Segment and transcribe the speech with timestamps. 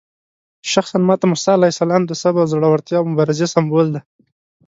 [0.73, 3.99] شخصاً ماته موسی علیه السلام د صبر، زړورتیا او مبارزې سمبول دی.